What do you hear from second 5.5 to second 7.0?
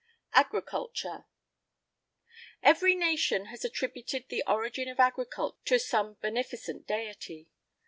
to some beneficent